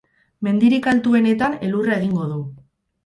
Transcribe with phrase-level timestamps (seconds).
[0.47, 2.41] Mendirik altuenetan elurra egingo du.